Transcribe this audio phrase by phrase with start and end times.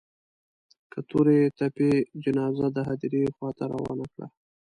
[0.91, 1.91] که تورې تپې
[2.23, 4.27] جنازه د هديرې خوا ته روانه کړه.